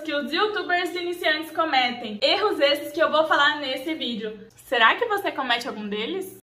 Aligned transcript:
que 0.00 0.14
os 0.14 0.32
youtubers 0.32 0.94
iniciantes 0.94 1.50
cometem. 1.50 2.18
Erros 2.22 2.58
esses 2.60 2.92
que 2.92 3.02
eu 3.02 3.10
vou 3.10 3.26
falar 3.26 3.60
nesse 3.60 3.94
vídeo. 3.94 4.38
Será 4.56 4.94
que 4.94 5.06
você 5.06 5.30
comete 5.30 5.68
algum 5.68 5.88
deles? 5.88 6.38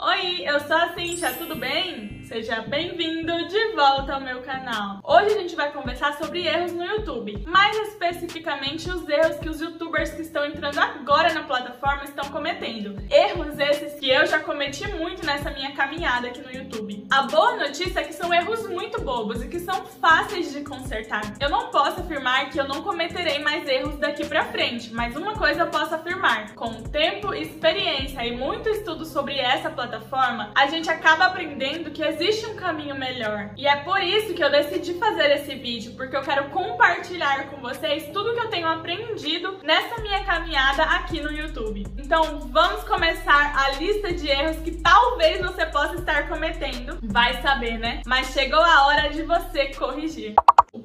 Oi, 0.00 0.42
eu 0.44 0.60
sou 0.60 0.76
a 0.76 0.94
Cintia, 0.94 1.32
tudo 1.32 1.54
bem? 1.54 2.13
Seja 2.26 2.62
bem-vindo 2.62 3.46
de 3.48 3.72
volta 3.72 4.14
ao 4.14 4.20
meu 4.20 4.40
canal. 4.40 4.98
Hoje 5.04 5.34
a 5.34 5.40
gente 5.40 5.54
vai 5.54 5.70
conversar 5.70 6.16
sobre 6.16 6.46
erros 6.46 6.72
no 6.72 6.82
YouTube, 6.82 7.44
mais 7.46 7.76
especificamente 7.88 8.88
os 8.90 9.06
erros 9.06 9.36
que 9.36 9.48
os 9.48 9.60
youtubers 9.60 10.10
que 10.10 10.22
estão 10.22 10.46
entrando 10.46 10.78
agora 10.78 11.34
na 11.34 11.42
plataforma 11.42 12.04
estão 12.04 12.24
cometendo. 12.30 12.96
Erros 13.10 13.58
esses 13.58 14.00
que 14.00 14.08
eu 14.08 14.26
já 14.26 14.40
cometi 14.40 14.88
muito 14.88 15.24
nessa 15.26 15.50
minha 15.50 15.72
caminhada 15.72 16.28
aqui 16.28 16.40
no 16.40 16.50
YouTube. 16.50 17.06
A 17.10 17.22
boa 17.24 17.56
notícia 17.56 18.00
é 18.00 18.04
que 18.04 18.14
são 18.14 18.32
erros 18.32 18.66
muito 18.70 19.02
bobos 19.02 19.42
e 19.42 19.48
que 19.48 19.60
são 19.60 19.84
fáceis 19.84 20.50
de 20.50 20.62
consertar. 20.62 21.34
Eu 21.38 21.50
não 21.50 21.68
posso 21.68 22.00
afirmar 22.00 22.48
que 22.48 22.58
eu 22.58 22.66
não 22.66 22.82
cometerei 22.82 23.38
mais 23.40 23.68
erros 23.68 23.96
daqui 23.98 24.26
pra 24.26 24.46
frente, 24.46 24.92
mas 24.94 25.14
uma 25.14 25.34
coisa 25.34 25.60
eu 25.60 25.66
posso 25.66 25.94
afirmar: 25.94 26.54
com 26.54 26.82
tempo, 26.84 27.34
experiência 27.34 28.24
e 28.24 28.34
muito 28.34 28.68
estudo 28.70 29.04
sobre 29.04 29.38
essa 29.38 29.68
plataforma, 29.68 30.50
a 30.54 30.66
gente 30.66 30.88
acaba 30.88 31.26
aprendendo 31.26 31.90
que 31.90 32.13
existe 32.14 32.46
um 32.46 32.54
caminho 32.54 32.94
melhor. 32.94 33.50
E 33.56 33.66
é 33.66 33.76
por 33.76 34.00
isso 34.00 34.34
que 34.34 34.42
eu 34.42 34.50
decidi 34.50 34.94
fazer 34.94 35.30
esse 35.32 35.54
vídeo, 35.54 35.92
porque 35.96 36.16
eu 36.16 36.22
quero 36.22 36.50
compartilhar 36.50 37.48
com 37.50 37.60
vocês 37.60 38.08
tudo 38.12 38.34
que 38.34 38.40
eu 38.40 38.50
tenho 38.50 38.68
aprendido 38.68 39.58
nessa 39.62 40.00
minha 40.00 40.24
caminhada 40.24 40.82
aqui 40.84 41.20
no 41.20 41.32
YouTube. 41.32 41.84
Então, 41.98 42.40
vamos 42.52 42.84
começar 42.84 43.54
a 43.56 43.70
lista 43.72 44.12
de 44.12 44.28
erros 44.28 44.58
que 44.58 44.72
talvez 44.72 45.40
você 45.40 45.66
possa 45.66 45.96
estar 45.96 46.28
cometendo. 46.28 46.98
Vai 47.02 47.40
saber, 47.42 47.78
né? 47.78 48.02
Mas 48.06 48.28
chegou 48.28 48.60
a 48.60 48.86
hora 48.86 49.08
de 49.08 49.22
você 49.22 49.66
corrigir. 49.74 50.34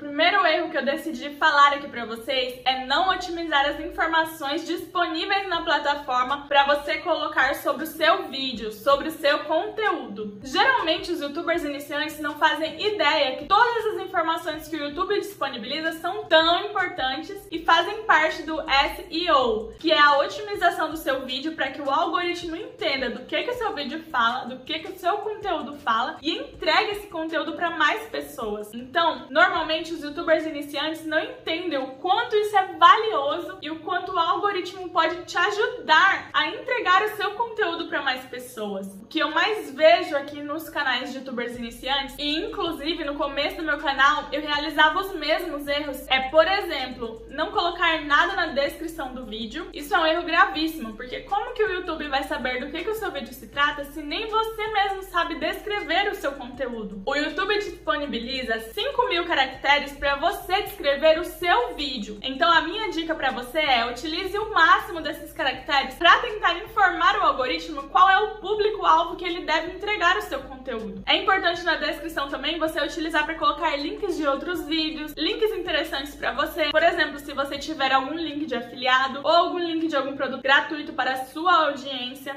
Primeiro 0.10 0.44
erro 0.44 0.72
que 0.72 0.78
eu 0.78 0.84
decidi 0.84 1.30
falar 1.36 1.74
aqui 1.74 1.88
para 1.88 2.04
vocês 2.04 2.60
é 2.66 2.84
não 2.88 3.10
otimizar 3.10 3.64
as 3.70 3.80
informações 3.80 4.66
disponíveis 4.66 5.48
na 5.48 5.62
plataforma 5.62 6.48
para 6.48 6.66
você 6.66 6.98
colocar 6.98 7.54
sobre 7.54 7.84
o 7.84 7.88
seu 7.88 8.28
vídeo, 8.28 8.72
sobre 8.72 9.10
o 9.10 9.12
seu 9.12 9.44
conteúdo. 9.44 10.40
Geralmente 10.44 11.12
os 11.12 11.22
youtubers 11.22 11.64
iniciantes 11.64 12.20
não 12.20 12.40
fazem 12.40 12.84
ideia 12.84 13.38
que 13.38 13.46
todas 13.46 13.86
as 13.86 14.02
informações 14.02 14.68
que 14.68 14.78
o 14.78 14.84
YouTube 14.84 15.20
disponibiliza 15.20 15.92
são 16.00 16.26
tão 16.26 16.66
importantes 16.66 17.38
e 17.52 17.60
fazem 17.64 18.02
parte 18.06 18.42
do 18.42 18.58
SEO, 18.58 19.74
que 19.80 19.92
é 19.92 20.00
a 20.00 20.18
otimização 20.18 20.90
do 20.90 20.98
seu 20.98 21.24
vídeo 21.24 21.52
para 21.52 21.70
que 21.70 21.84
o 21.84 21.90
algoritmo 21.90 22.56
entenda 22.56 23.12
do 23.12 23.26
que 23.26 23.44
que 23.44 23.52
o 23.52 23.58
seu 23.58 23.76
vídeo 23.76 24.04
fala, 24.12 24.46
do 24.46 24.58
que 24.66 24.80
que 24.80 24.92
o 24.92 24.98
seu 24.98 25.20
conteúdo 25.20 25.78
fala 25.78 26.18
e 26.20 26.36
entregue 26.36 26.94
esse 26.94 27.08
conteúdo 27.08 27.54
para 27.54 27.70
mais 27.70 28.10
pessoas. 28.10 28.74
Então, 28.74 29.28
normalmente 29.30 29.99
youtubers 30.02 30.46
iniciantes 30.46 31.06
não 31.06 31.20
entendem 31.20 31.78
o 31.78 31.88
quanto 31.98 32.36
isso 32.36 32.58
é 32.58 32.74
valioso 32.78 33.58
e 33.62 33.70
o 33.70 33.80
quanto 33.80 34.12
o 34.12 34.20
algoritmo 34.20 34.90
pode 34.90 35.24
te 35.26 35.38
ajudar 35.38 36.30
a 36.34 36.48
entregar 36.48 37.04
o 37.04 37.16
seu 37.16 37.32
conteúdo 37.32 37.88
para 37.88 38.02
mais 38.02 38.24
pessoas. 38.26 38.88
O 39.02 39.08
que 39.08 39.20
eu 39.20 39.32
mais 39.32 39.72
vejo 39.72 40.16
aqui 40.16 40.42
nos 40.42 40.70
canais 40.70 41.12
de 41.12 41.20
youtubers 41.20 41.58
iniciantes, 41.58 42.16
e 42.18 42.38
inclusive 42.38 43.04
no 43.04 43.16
começo 43.16 43.58
do 43.58 43.64
meu 43.64 43.78
canal, 43.78 44.28
eu 44.32 44.42
realizava 44.42 45.00
os 45.00 45.14
mesmos 45.16 45.68
erros. 45.68 46.08
É, 46.08 46.30
por 46.30 46.48
exemplo, 46.48 47.26
não 47.30 47.52
colocar 47.52 48.02
nada 48.06 48.36
na 48.36 48.48
descrição 48.48 49.14
do 49.14 49.26
vídeo. 49.26 49.68
Isso 49.74 49.94
é 49.96 50.00
um 50.00 50.06
erro 50.06 50.24
gravíssimo, 50.24 50.94
porque 50.96 51.22
como 51.22 51.54
que 51.54 51.64
o 51.64 51.68
YouTube 51.90 52.08
vai 52.08 52.24
saber 52.24 52.60
do 52.60 52.70
que, 52.70 52.84
que 52.84 52.90
o 52.90 52.96
seu 52.96 53.12
vídeo 53.12 53.34
se 53.34 53.48
trata 53.48 53.84
se 53.84 54.04
nem 54.04 54.28
você 54.28 54.68
mesmo 54.68 55.02
sabe 55.04 55.36
descrever 55.40 56.12
o 56.12 56.16
seu 56.16 56.34
conteúdo? 56.34 57.02
O 57.04 57.16
YouTube 57.16 57.58
disponibiliza 57.58 58.60
5 58.60 59.10
mil 59.10 59.26
caracteres 59.26 59.94
para 59.94 60.16
você 60.16 60.62
descrever 60.62 61.20
o 61.20 61.26
seu 61.26 61.74
vídeo. 61.76 62.20
Então 62.22 62.52
a 62.52 62.62
minha 62.62 62.92
dica 62.92 63.16
para 63.16 63.32
você 63.32 63.58
é 63.58 63.90
utilize 63.90 64.38
o 64.38 64.54
máximo 64.54 65.02
desses 65.02 65.34
caracteres 65.34 65.96
para 65.96 66.20
tentar 66.20 66.60
informar 66.60 67.18
o 67.18 67.24
algoritmo 67.24 67.90
qual 67.90 68.08
é 68.08 68.20
o 68.20 68.36
público-alvo 68.36 69.16
que 69.16 69.26
ele 69.26 69.46
deve 69.46 69.72
entregar 69.72 70.16
o 70.18 70.22
seu 70.22 70.42
conteúdo. 70.42 71.02
É 71.08 71.16
importante 71.16 71.64
na 71.64 71.76
descrição 71.76 72.30
também 72.30 72.60
você 72.60 72.80
utilizar 72.80 73.26
para 73.26 73.34
colocar 73.34 73.76
links 73.76 74.16
de 74.16 74.28
outros 74.28 74.64
vídeos, 74.68 75.14
links 75.18 75.52
interessantes 75.54 76.16
para 76.16 76.34
você. 76.34 76.70
Por 76.70 76.84
exemplo, 76.84 77.18
se 77.18 77.34
você 77.34 77.58
tiver 77.58 77.92
algum 77.92 78.14
link 78.14 78.46
de 78.46 78.56
afiliado 78.56 79.22
ou 79.24 79.32
algum 79.32 79.58
link 79.58 79.88
de 79.88 79.96
algum 79.96 80.16
produto 80.16 80.44
gratuito 80.44 80.94
para 80.94 81.14
a 81.14 81.26
sua 81.26 81.70
audiência, 81.70 81.79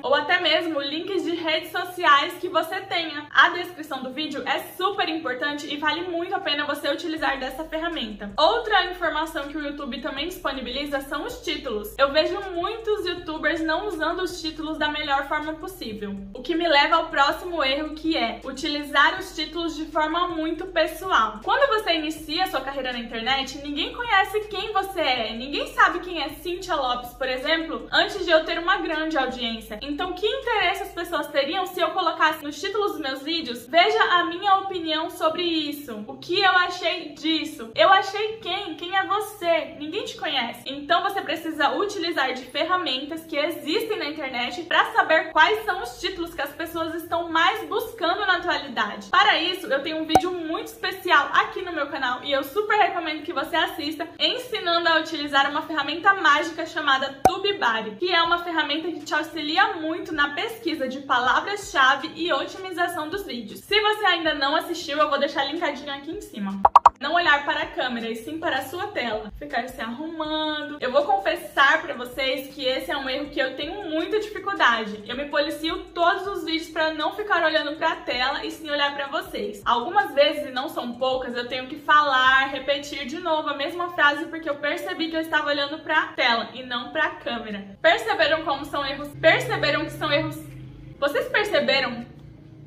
ou 0.03 0.15
até 0.15 0.41
mesmo 0.41 0.81
links 0.81 1.25
de 1.25 1.35
redes 1.35 1.71
sociais 1.71 2.35
que 2.41 2.49
você 2.49 2.81
tenha. 2.81 3.27
A 3.31 3.51
descrição 3.51 4.03
do 4.03 4.13
vídeo 4.13 4.43
é 4.47 4.59
super 4.77 5.09
importante 5.09 5.73
e 5.73 5.77
vale 5.77 6.03
muito 6.03 6.35
a 6.35 6.41
pena 6.41 6.67
você 6.67 6.89
utilizar 6.89 7.13
utilizar 7.13 7.39
dessa 7.39 7.65
ferramenta. 7.65 8.33
Outra 8.37 8.87
informação 8.87 9.49
que 9.49 9.57
o 9.57 9.63
YouTube 9.63 10.01
também 10.01 10.29
disponibiliza 10.29 11.01
são 11.01 11.27
os 11.27 11.41
títulos. 11.41 11.95
Eu 11.99 12.13
vejo 12.13 12.39
muitos 12.53 13.07
youtubers 13.07 13.61
não 13.61 13.87
usando 13.87 14.23
os 14.23 14.41
títulos 14.41 14.79
da 14.79 14.89
melhor 14.89 15.29
forma 15.29 15.55
possível. 15.55 16.17
O 16.35 16.43
que 16.43 16.55
me 16.55 16.67
leva 16.67 16.97
ao 16.97 17.07
próximo 17.09 17.63
erro 17.63 17.95
que 17.95 18.17
é 18.17 18.41
utilizar 18.45 19.19
os 19.19 19.35
títulos 19.35 19.77
de 19.77 19.85
forma 19.87 20.29
muito 20.29 20.67
pessoal. 20.67 21.41
Quando 21.45 21.69
você 21.69 21.95
inicia 21.95 22.47
sua 22.47 22.61
carreira 22.61 22.93
na 22.93 22.99
internet, 22.99 23.59
ninguém 23.59 23.93
conhece 23.93 24.41
quem 24.49 24.73
você 24.73 25.01
é, 25.01 25.33
ninguém 25.35 25.67
sabe 25.69 26.01
quem 26.01 26.23
é 26.23 26.31
Cynthia 26.31 26.75
Lopes, 26.75 27.13
por 27.13 27.29
exemplo, 27.29 27.87
antes 27.93 28.25
de 28.25 28.31
eu 28.31 28.45
ter 28.45 28.59
uma 28.59 28.79
grande 28.79 29.17
audiência. 29.17 29.32
Então, 29.83 30.13
que 30.13 30.27
interesse 30.27 30.83
as 30.85 30.93
pessoas 30.93 31.27
teriam 31.29 31.67
se 31.67 31.81
eu 31.81 31.91
colocasse 31.91 32.43
nos 32.43 32.61
títulos 32.61 32.93
dos 32.93 33.01
meus 33.01 33.23
vídeos? 33.23 33.67
Veja 33.67 34.03
a 34.15 34.25
minha 34.25 34.57
opinião 34.57 35.11
sobre 35.11 35.43
isso. 35.43 36.05
O 36.07 36.17
que 36.19 36.41
eu 36.41 36.53
achei 36.53 37.11
disso? 37.11 37.71
Eu 37.75 37.89
achei 37.91 38.39
quem? 38.39 38.75
Quem 38.75 38.97
é 38.97 39.07
você? 39.07 39.77
Ninguém 39.79 40.05
te 40.05 40.17
conhece. 40.17 40.63
Então 40.67 41.03
você 41.03 41.21
precisa 41.21 41.75
utilizar 41.77 42.33
de 42.35 42.43
ferramentas 42.45 43.25
que 43.25 43.37
existem 43.37 43.99
na 43.99 44.07
internet 44.07 44.63
para 44.63 44.93
saber 44.93 45.33
quais 45.33 45.65
são 45.65 45.83
os 45.83 46.01
títulos 46.01 46.35
que 46.35 46.43
as 46.43 46.51
pessoas 46.51 46.95
estão 46.95 47.29
mais 47.29 47.67
buscando 47.69 48.27
na 48.27 48.37
atualidade. 48.37 49.09
Para 49.09 49.39
isso, 49.39 49.67
eu 49.67 49.83
tenho 49.83 49.99
um 49.99 50.07
vídeo 50.07 50.33
muito 50.33 50.69
especial 50.69 51.31
aqui 51.33 51.63
no 51.63 51.73
meu 51.73 51.89
canal 51.89 52.23
e 52.23 52.33
eu 52.33 52.45
super 52.45 52.77
recomendo 52.77 53.23
que 53.23 53.33
você 53.33 53.57
assista, 53.57 54.09
ensinando 54.19 54.89
a 54.89 54.99
utilizar 54.99 55.51
uma 55.51 55.63
ferramenta 55.63 56.15
mágica 56.15 56.67
chamada 56.67 57.21
TubeBuddy, 57.27 57.97
que 57.97 58.13
é 58.13 58.23
uma 58.23 58.43
ferramenta 58.43 58.89
que 58.89 59.01
te 59.01 59.15
auxilia 59.23 59.75
muito 59.75 60.13
na 60.13 60.35
pesquisa 60.35 60.89
de 60.89 61.01
palavras-chave 61.01 62.11
e 62.17 62.33
otimização 62.33 63.09
dos 63.09 63.25
vídeos. 63.25 63.61
Se 63.61 63.81
você 63.81 64.05
ainda 64.05 64.35
não 64.35 64.57
assistiu, 64.57 64.99
eu 64.99 65.09
vou 65.09 65.19
deixar 65.19 65.45
linkadinho 65.45 65.93
aqui 65.93 66.11
em 66.11 66.21
cima 66.21 66.61
não 67.03 67.15
olhar 67.15 67.45
para 67.45 67.63
a 67.63 67.67
câmera 67.67 68.09
e 68.09 68.15
sim 68.15 68.39
para 68.39 68.59
a 68.59 68.63
sua 68.63 68.87
tela, 68.87 69.33
ficar 69.37 69.69
se 69.69 69.81
arrumando. 69.81 70.79
Eu 70.81 70.93
vou 70.93 71.05
confessar 71.05 71.83
para 71.83 71.95
vocês 71.95 72.55
que 72.55 72.65
esse 72.65 72.93
é 72.93 72.97
um 72.97 73.11
erro 73.11 73.29
que 73.29 73.41
eu 73.41 73.57
tenho 73.57 73.91
muita 73.91 74.21
dificuldade. 74.21 75.03
Eu 75.05 75.17
me 75.17 75.25
policio 75.25 75.87
todos 75.93 76.25
os 76.29 76.45
vídeos 76.45 76.71
para 76.71 76.95
não 76.95 77.17
ficar 77.17 77.45
olhando 77.45 77.77
para 77.77 77.91
a 77.91 77.97
tela 77.97 78.47
e 78.47 78.53
sim 78.53 78.71
olhar 78.71 78.95
para 78.95 79.09
vocês. 79.09 79.61
Algumas 79.65 80.15
vezes, 80.15 80.49
e 80.49 80.53
não 80.53 80.69
são 80.69 80.93
poucas, 80.93 81.37
eu 81.37 81.49
tenho 81.49 81.67
que 81.67 81.81
falar, 81.81 82.51
repetir 82.51 83.05
de 83.05 83.19
novo 83.19 83.49
a 83.49 83.57
mesma 83.57 83.93
frase 83.95 84.27
porque 84.27 84.49
eu 84.49 84.55
percebi 84.55 85.11
que 85.11 85.17
eu 85.17 85.21
estava 85.21 85.49
olhando 85.49 85.81
para 85.81 86.05
a 86.05 86.07
tela 86.13 86.51
e 86.55 86.63
não 86.63 86.93
para 86.93 87.07
a 87.07 87.11
câmera. 87.17 87.77
Perceberam 87.83 88.45
como 88.45 88.65
são 88.65 88.87
erros? 88.87 89.09
Perceberam 89.21 89.85
que 89.85 89.91
são 89.91 90.13
erros? 90.13 90.39
Vocês 91.01 91.27
perceberam 91.31 92.12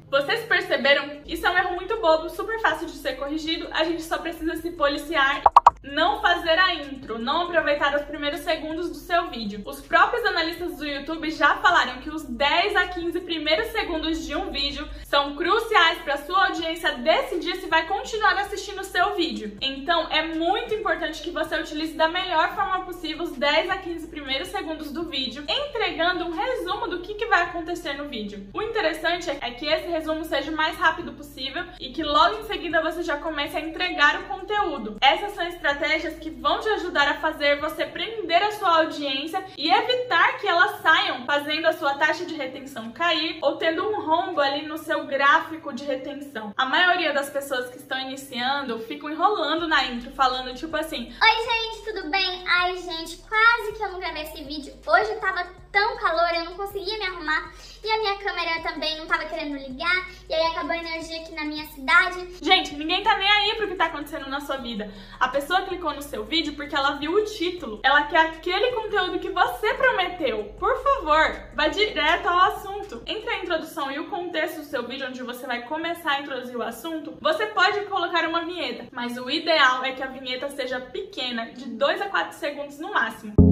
vocês 0.09 0.45
perceberam? 0.45 1.21
Isso 1.25 1.45
é 1.45 1.49
um 1.49 1.57
erro 1.57 1.75
muito 1.75 1.99
bobo, 1.99 2.29
super 2.29 2.59
fácil 2.61 2.87
de 2.87 2.93
ser 2.93 3.13
corrigido. 3.13 3.67
A 3.71 3.83
gente 3.83 4.03
só 4.03 4.17
precisa 4.17 4.55
se 4.55 4.71
policiar 4.71 5.41
não 5.85 6.19
fazer 6.21 6.57
a 6.57 6.73
intro, 6.73 7.19
não 7.19 7.43
aproveitar 7.43 7.95
os 7.95 8.03
primeiros 8.03 8.41
segundos 8.41 8.89
do 8.89 8.95
seu 8.95 9.29
vídeo. 9.29 9.61
Os 9.65 9.81
próprios 9.81 10.25
analistas 10.25 10.77
do 10.77 10.85
YouTube 10.85 11.29
já 11.31 11.57
falaram 11.57 11.99
que 11.99 12.09
os 12.09 12.23
10 12.23 12.75
a 12.75 12.87
15 12.87 13.21
primeiros 13.21 13.67
segundos 13.67 14.25
de 14.25 14.35
um 14.35 14.51
vídeo 14.51 14.87
são 15.03 15.35
cruciais 15.35 15.99
para 15.99 16.17
sua 16.17 16.47
audiência 16.47 16.97
decidir 16.97 17.57
se 17.57 17.67
vai 17.67 17.87
continuar 17.87 18.37
assistindo 18.39 18.79
o 18.79 18.83
seu 18.83 19.15
vídeo. 19.15 19.57
Então, 19.61 20.07
é 20.09 20.23
muito 20.23 20.73
importante 20.73 21.21
que 21.21 21.31
você 21.31 21.55
utilize 21.59 21.93
da 21.93 22.07
melhor 22.07 22.55
forma 22.55 22.83
possível 22.83 23.23
os 23.23 23.31
10 23.33 23.69
a 23.69 23.77
15 23.77 24.07
primeiros 24.07 24.47
segundos 24.47 24.91
do 24.91 25.03
vídeo, 25.03 25.43
entregando 25.47 26.25
um 26.25 26.31
resumo 26.31 26.87
do 26.87 26.99
que, 26.99 27.13
que 27.13 27.27
vai 27.27 27.43
acontecer 27.43 27.93
no 27.93 28.09
vídeo. 28.09 28.47
O 28.53 28.61
interessante 28.61 29.29
é 29.29 29.51
que 29.51 29.65
esse 29.65 29.87
resumo 29.87 30.25
seja 30.25 30.51
o 30.51 30.55
mais 30.55 30.77
rápido 30.77 31.13
possível 31.13 31.63
e 31.79 31.91
que 31.91 32.03
logo 32.03 32.39
em 32.39 32.43
seguida 32.43 32.81
você 32.81 33.03
já 33.03 33.17
comece 33.17 33.55
a 33.57 33.61
entregar 33.61 34.19
o 34.21 34.23
conteúdo. 34.23 34.97
Essas 35.01 35.33
são 35.33 35.45
estratégias 35.45 35.74
estratégias 35.75 36.15
que 36.15 36.29
vão 36.29 36.59
te 36.59 36.69
ajudar 36.69 37.07
a 37.07 37.15
fazer 37.15 37.59
você 37.59 37.85
prender 37.85 38.41
a 38.41 38.51
sua 38.53 38.77
audiência 38.77 39.43
e 39.57 39.69
evitar 39.69 40.37
que 40.39 40.47
elas 40.47 40.81
saiam, 40.81 41.25
fazendo 41.25 41.65
a 41.65 41.73
sua 41.73 41.95
taxa 41.95 42.25
de 42.25 42.33
retenção 42.33 42.91
cair 42.91 43.39
ou 43.41 43.57
tendo 43.57 43.87
um 43.87 44.01
rombo 44.01 44.39
ali 44.39 44.65
no 44.65 44.77
seu 44.77 45.05
gráfico 45.05 45.73
de 45.73 45.83
retenção. 45.83 46.53
A 46.55 46.65
maioria 46.65 47.13
das 47.13 47.29
pessoas 47.29 47.69
que 47.69 47.77
estão 47.77 47.99
iniciando 47.99 48.79
ficam 48.79 49.09
enrolando 49.09 49.67
na 49.67 49.83
intro, 49.85 50.11
falando 50.11 50.55
tipo 50.55 50.75
assim: 50.77 51.11
Oi, 51.21 51.73
gente, 51.73 51.93
tudo 51.93 52.09
bem? 52.09 52.43
Ai, 52.47 52.77
gente, 52.77 53.17
quase 53.17 53.73
que 53.75 53.83
eu 53.83 53.91
não 53.91 53.99
gravei 53.99 54.23
esse 54.23 54.43
vídeo. 54.43 54.73
Hoje 54.87 55.11
eu 55.11 55.19
tava 55.19 55.45
tão 55.75 55.97
calor, 55.97 56.33
eu 56.33 56.45
não 56.45 56.53
conseguia 56.53 56.97
me 56.97 57.05
arrumar. 57.05 57.51
E 57.83 57.91
a 57.91 57.99
minha 57.99 58.15
câmera 58.15 58.61
também 58.63 58.97
não 58.97 59.05
tava 59.05 59.25
querendo 59.25 59.57
ligar, 59.57 60.07
e 60.27 60.33
aí 60.33 60.47
acabou 60.47 60.71
a 60.71 60.77
energia 60.77 61.21
aqui 61.21 61.35
na 61.35 61.43
minha 61.43 61.65
cidade. 61.67 62.27
Gente, 62.41 62.73
ninguém 62.75 63.03
tá 63.03 63.15
nem 63.17 63.29
aí 63.29 63.55
pro 63.55 63.67
que 63.67 63.75
tá 63.75 63.85
acontecendo 63.85 64.29
na 64.29 64.39
sua 64.39 64.55
vida. 64.55 64.89
A 65.19 65.27
pessoa 65.27 65.63
clicou 65.63 65.93
no 65.93 66.01
seu 66.01 66.23
vídeo 66.23 66.55
porque 66.55 66.73
ela 66.73 66.93
viu 66.93 67.13
o 67.13 67.25
título. 67.25 67.81
Ela 67.83 68.03
quer 68.03 68.21
aquele 68.21 68.71
conteúdo 68.71 69.19
que 69.19 69.29
você 69.29 69.73
prometeu. 69.73 70.55
Por 70.57 70.81
favor, 70.81 71.49
vá 71.53 71.67
direto 71.67 72.25
ao 72.25 72.39
assunto. 72.53 73.03
Entre 73.05 73.29
a 73.29 73.39
introdução 73.39 73.91
e 73.91 73.99
o 73.99 74.09
contexto 74.09 74.61
do 74.61 74.65
seu 74.65 74.87
vídeo, 74.87 75.07
onde 75.07 75.21
você 75.21 75.45
vai 75.45 75.63
começar 75.63 76.13
a 76.13 76.21
introduzir 76.21 76.55
o 76.55 76.63
assunto, 76.63 77.17
você 77.21 77.47
pode 77.47 77.81
colocar 77.81 78.27
uma 78.27 78.45
vinheta, 78.45 78.87
mas 78.91 79.17
o 79.17 79.29
ideal 79.29 79.83
é 79.83 79.91
que 79.91 80.01
a 80.01 80.07
vinheta 80.07 80.49
seja 80.49 80.79
pequena, 80.79 81.51
de 81.51 81.65
2 81.65 82.01
a 82.01 82.09
4 82.09 82.37
segundos 82.37 82.79
no 82.79 82.93
máximo. 82.93 83.44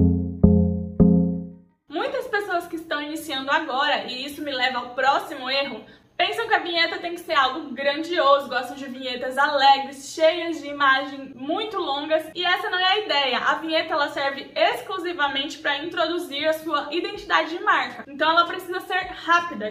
Muitas 1.94 2.26
pessoas 2.26 2.66
que 2.66 2.74
estão 2.74 3.00
iniciando 3.00 3.52
agora, 3.52 4.06
e 4.08 4.26
isso 4.26 4.42
me 4.42 4.50
leva 4.50 4.78
ao 4.78 4.96
próximo 4.96 5.48
erro, 5.48 5.84
pensam 6.16 6.48
que 6.48 6.54
a 6.54 6.58
vinheta 6.58 6.98
tem 6.98 7.14
que 7.14 7.20
ser 7.20 7.34
algo 7.34 7.70
grandioso, 7.70 8.48
gostam 8.48 8.74
de 8.74 8.86
vinhetas 8.86 9.38
alegres, 9.38 10.12
cheias 10.12 10.60
de 10.60 10.66
imagem 10.66 11.30
muito 11.36 11.78
longas, 11.78 12.24
e 12.34 12.44
essa 12.44 12.68
não 12.68 12.80
é 12.80 12.84
a 12.84 12.98
ideia. 12.98 13.38
A 13.38 13.54
vinheta 13.54 13.92
ela 13.92 14.08
serve 14.08 14.50
exclusivamente 14.56 15.58
para 15.58 15.84
introduzir 15.84 16.48
a 16.48 16.52
sua 16.54 16.88
identidade 16.90 17.56
de 17.56 17.62
marca. 17.62 18.04
Então 18.08 18.28
ela 18.28 18.44
precisa 18.44 18.80
ser 18.80 19.12
rápida. 19.12 19.68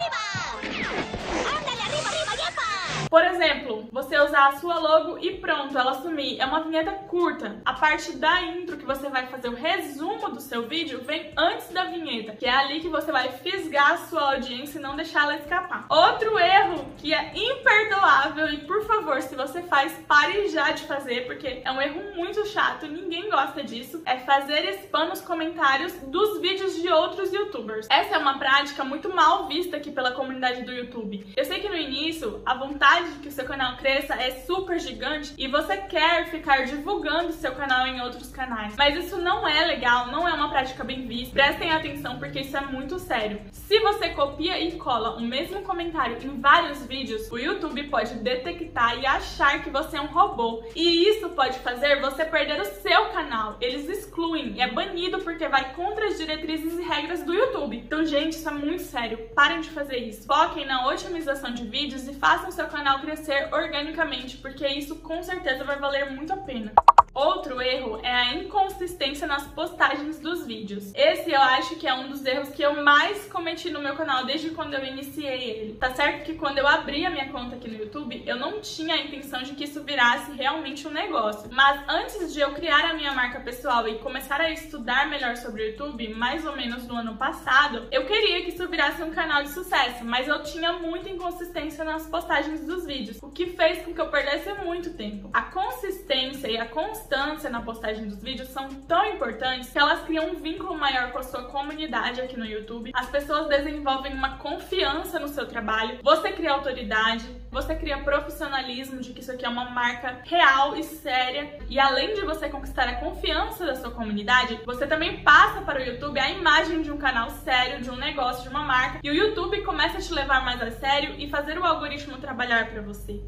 Por 3.14 3.24
exemplo, 3.24 3.88
você 3.92 4.18
usar 4.18 4.48
a 4.48 4.56
sua 4.56 4.76
logo 4.80 5.18
e 5.24 5.36
pronto, 5.36 5.78
ela 5.78 5.94
sumir. 5.94 6.40
É 6.40 6.44
uma 6.44 6.64
vinheta 6.64 6.90
curta. 6.90 7.62
A 7.64 7.72
parte 7.72 8.16
da 8.16 8.42
intro 8.42 8.76
que 8.76 8.84
você 8.84 9.08
vai 9.08 9.28
fazer 9.28 9.46
o 9.50 9.54
resumo 9.54 10.30
do 10.30 10.40
seu 10.40 10.66
vídeo 10.66 11.00
vem 11.04 11.32
antes 11.36 11.68
da 11.68 11.84
vinheta, 11.84 12.34
que 12.34 12.44
é 12.44 12.50
ali 12.50 12.80
que 12.80 12.88
você 12.88 13.12
vai 13.12 13.30
fisgar 13.30 13.92
a 13.92 13.98
sua 13.98 14.34
audiência 14.34 14.80
e 14.80 14.82
não 14.82 14.96
deixar 14.96 15.22
ela 15.22 15.36
escapar. 15.36 15.86
Outro 15.88 16.36
erro 16.40 16.86
que 16.96 17.14
é 17.14 17.30
imperdoável 17.36 18.48
e 18.48 18.56
por 18.66 18.84
favor, 18.84 19.22
se 19.22 19.36
você 19.36 19.62
faz, 19.62 19.92
pare 20.08 20.48
já 20.48 20.72
de 20.72 20.82
fazer, 20.82 21.24
porque 21.26 21.62
é 21.64 21.70
um 21.70 21.80
erro 21.80 22.16
muito 22.16 22.44
chato, 22.48 22.88
ninguém 22.88 23.30
gosta 23.30 23.62
disso, 23.62 24.02
é 24.06 24.18
fazer 24.18 24.68
spam 24.80 25.04
nos 25.04 25.20
comentários 25.20 25.92
dos 26.08 26.40
vídeos 26.40 26.74
de 26.82 26.88
outros 26.88 27.32
youtubers. 27.32 27.86
Essa 27.88 28.16
é 28.16 28.18
uma 28.18 28.40
prática 28.40 28.82
muito 28.82 29.08
mal 29.14 29.46
vista 29.46 29.76
aqui 29.76 29.92
pela 29.92 30.10
comunidade 30.10 30.62
do 30.62 30.72
YouTube. 30.72 31.32
Eu 31.36 31.44
sei 31.44 31.60
que 31.60 31.68
no 31.68 31.76
início 31.76 32.42
a 32.44 32.54
vontade 32.54 33.03
de 33.12 33.18
que 33.18 33.28
o 33.28 33.32
seu 33.32 33.44
canal 33.44 33.76
cresça 33.76 34.14
é 34.14 34.30
super 34.46 34.78
gigante 34.78 35.34
e 35.36 35.48
você 35.48 35.76
quer 35.76 36.28
ficar 36.28 36.64
divulgando 36.64 37.32
seu 37.32 37.52
canal 37.52 37.86
em 37.86 38.00
outros 38.00 38.30
canais. 38.30 38.74
Mas 38.76 38.96
isso 38.96 39.18
não 39.18 39.46
é 39.46 39.64
legal, 39.64 40.08
não 40.08 40.28
é 40.28 40.32
uma 40.32 40.50
prática 40.50 40.84
bem 40.84 41.06
vista. 41.06 41.34
Prestem 41.34 41.70
atenção 41.70 42.18
porque 42.18 42.40
isso 42.40 42.56
é 42.56 42.60
muito 42.60 42.98
sério. 42.98 43.40
Se 43.52 43.78
você 43.80 44.10
copia 44.10 44.60
e 44.60 44.72
cola 44.72 45.16
o 45.16 45.20
mesmo 45.20 45.62
comentário 45.62 46.18
em 46.22 46.40
vários 46.40 46.84
vídeos, 46.86 47.30
o 47.30 47.38
YouTube 47.38 47.84
pode 47.84 48.14
detectar 48.16 48.98
e 48.98 49.06
achar 49.06 49.62
que 49.62 49.70
você 49.70 49.96
é 49.96 50.00
um 50.00 50.06
robô. 50.06 50.62
E 50.74 51.08
isso 51.08 51.28
pode 51.30 51.58
fazer 51.60 52.00
você 52.00 52.24
perder 52.24 52.60
o 52.60 52.64
seu 52.64 53.06
canal. 53.06 53.56
Eles 53.60 53.88
excluem 53.88 54.54
e 54.56 54.60
é 54.60 54.70
banido 54.70 55.18
porque 55.18 55.48
vai 55.48 55.74
contra 55.74 56.06
as 56.06 56.18
diretrizes 56.18 56.78
e 56.78 56.82
regras 56.82 57.22
do 57.22 57.34
YouTube. 57.34 57.76
Então, 57.76 58.04
gente, 58.04 58.32
isso 58.32 58.48
é 58.48 58.52
muito 58.52 58.82
sério. 58.82 59.18
Parem 59.34 59.60
de 59.60 59.70
fazer 59.70 59.98
isso. 59.98 60.26
Foquem 60.26 60.66
na 60.66 60.86
otimização 60.86 61.52
de 61.52 61.64
vídeos 61.64 62.06
e 62.06 62.14
façam 62.14 62.50
seu 62.50 62.66
canal 62.66 62.83
canal 62.84 63.00
crescer 63.00 63.48
organicamente, 63.50 64.36
porque 64.36 64.66
isso 64.68 64.96
com 64.96 65.22
certeza 65.22 65.64
vai 65.64 65.78
valer 65.78 66.10
muito 66.10 66.34
a 66.34 66.36
pena. 66.36 66.70
Outro 67.14 67.62
erro 67.62 68.00
é 68.02 68.10
a 68.10 68.34
inconsistência 68.34 69.24
nas 69.24 69.46
postagens 69.46 70.18
dos 70.18 70.44
vídeos. 70.44 70.92
Esse 70.96 71.30
eu 71.30 71.40
acho 71.40 71.76
que 71.76 71.86
é 71.86 71.94
um 71.94 72.08
dos 72.08 72.26
erros 72.26 72.48
que 72.48 72.60
eu 72.60 72.82
mais 72.82 73.26
cometi 73.26 73.70
no 73.70 73.80
meu 73.80 73.94
canal 73.94 74.26
desde 74.26 74.50
quando 74.50 74.74
eu 74.74 74.84
iniciei 74.84 75.50
ele. 75.50 75.74
Tá 75.74 75.94
certo 75.94 76.24
que 76.24 76.34
quando 76.34 76.58
eu 76.58 76.66
abri 76.66 77.06
a 77.06 77.10
minha 77.10 77.30
conta 77.30 77.54
aqui 77.54 77.70
no 77.70 77.78
YouTube, 77.78 78.20
eu 78.26 78.36
não 78.36 78.60
tinha 78.60 78.96
a 78.96 78.98
intenção 78.98 79.44
de 79.44 79.54
que 79.54 79.62
isso 79.62 79.84
virasse 79.84 80.32
realmente 80.32 80.88
um 80.88 80.90
negócio. 80.90 81.48
Mas 81.52 81.84
antes 81.88 82.34
de 82.34 82.40
eu 82.40 82.52
criar 82.52 82.90
a 82.90 82.94
minha 82.94 83.12
marca 83.12 83.38
pessoal 83.38 83.86
e 83.86 83.98
começar 83.98 84.40
a 84.40 84.50
estudar 84.50 85.08
melhor 85.08 85.36
sobre 85.36 85.62
o 85.62 85.66
YouTube, 85.68 86.08
mais 86.14 86.44
ou 86.44 86.56
menos 86.56 86.84
no 86.84 86.96
ano 86.96 87.16
passado, 87.16 87.86
eu 87.92 88.06
queria 88.06 88.42
que 88.42 88.48
isso 88.48 88.66
virasse 88.66 89.00
um 89.04 89.12
canal 89.12 89.44
de 89.44 89.50
sucesso, 89.50 90.04
mas 90.04 90.26
eu 90.26 90.42
tinha 90.42 90.72
muita 90.72 91.08
inconsistência 91.08 91.84
nas 91.84 92.08
postagens 92.08 92.66
dos 92.66 92.84
vídeos, 92.84 93.18
o 93.22 93.30
que 93.30 93.50
fez 93.50 93.84
com 93.84 93.94
que 93.94 94.00
eu 94.00 94.08
perdesse 94.08 94.52
muito 94.64 94.94
tempo. 94.94 95.30
A 95.32 95.42
consistência 95.42 96.48
e 96.48 96.58
a 96.58 96.66
constância 96.66 97.03
constância 97.04 97.50
na 97.50 97.60
postagem 97.60 98.08
dos 98.08 98.22
vídeos 98.22 98.48
são 98.48 98.68
tão 98.88 99.04
importantes 99.04 99.70
que 99.70 99.78
elas 99.78 100.02
criam 100.04 100.30
um 100.30 100.36
vínculo 100.36 100.76
maior 100.78 101.12
com 101.12 101.18
a 101.18 101.22
sua 101.22 101.44
comunidade 101.44 102.20
aqui 102.20 102.36
no 102.36 102.46
YouTube. 102.46 102.92
As 102.94 103.10
pessoas 103.10 103.46
desenvolvem 103.46 104.14
uma 104.14 104.38
confiança 104.38 105.18
no 105.18 105.28
seu 105.28 105.46
trabalho, 105.46 105.98
você 106.02 106.32
cria 106.32 106.52
autoridade, 106.52 107.24
você 107.50 107.74
cria 107.74 107.98
profissionalismo 107.98 109.00
de 109.00 109.12
que 109.12 109.20
isso 109.20 109.30
aqui 109.30 109.44
é 109.44 109.48
uma 109.48 109.68
marca 109.70 110.20
real 110.24 110.76
e 110.76 110.82
séria. 110.82 111.58
E 111.68 111.78
além 111.78 112.14
de 112.14 112.22
você 112.22 112.48
conquistar 112.48 112.88
a 112.88 112.94
confiança 112.94 113.66
da 113.66 113.76
sua 113.76 113.90
comunidade, 113.90 114.58
você 114.64 114.86
também 114.86 115.22
passa 115.22 115.60
para 115.60 115.80
o 115.80 115.84
YouTube 115.84 116.18
a 116.18 116.30
imagem 116.30 116.80
de 116.80 116.90
um 116.90 116.96
canal 116.96 117.28
sério, 117.28 117.82
de 117.82 117.90
um 117.90 117.96
negócio, 117.96 118.44
de 118.44 118.48
uma 118.48 118.62
marca. 118.62 119.00
E 119.02 119.10
o 119.10 119.14
YouTube 119.14 119.60
começa 119.62 119.98
a 119.98 120.00
te 120.00 120.12
levar 120.12 120.42
mais 120.42 120.60
a 120.62 120.70
sério 120.70 121.14
e 121.18 121.28
fazer 121.28 121.58
o 121.58 121.64
algoritmo 121.64 122.16
trabalhar 122.16 122.70
para 122.70 122.80
você 122.80 123.22